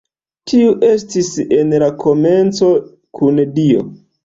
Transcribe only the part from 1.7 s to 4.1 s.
la komenco kun Dio.